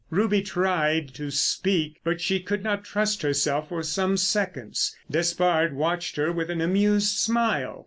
Ruby 0.09 0.41
tried 0.41 1.13
to 1.13 1.29
speak, 1.29 1.99
but 2.03 2.19
she 2.19 2.39
could 2.39 2.63
not 2.63 2.83
trust 2.83 3.21
herself 3.21 3.69
for 3.69 3.83
some 3.83 4.17
seconds. 4.17 4.95
Despard 5.11 5.75
watched 5.75 6.15
her 6.15 6.31
with 6.31 6.49
an 6.49 6.59
amused 6.59 7.15
smile. 7.19 7.79